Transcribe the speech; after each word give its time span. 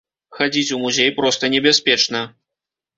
Хадзіць 0.37 0.73
у 0.77 0.79
музей 0.87 1.13
проста 1.21 1.53
небяспечна. 1.57 2.27